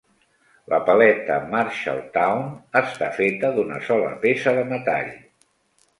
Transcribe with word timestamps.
La 0.71 0.79
paleta 0.87 1.35
Marshalltown 1.51 2.41
està 2.81 3.13
feta 3.21 3.55
d'una 3.59 3.81
sola 3.91 4.11
peça 4.25 4.59
de 4.61 4.65
metall. 4.75 5.13